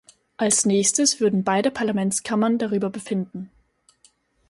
Als 0.35 0.65
Nächstes 0.65 1.19
würden 1.19 1.43
beide 1.43 1.69
Parlamentskammern 1.69 2.57
darüber 2.57 2.89
befinden. 2.89 3.51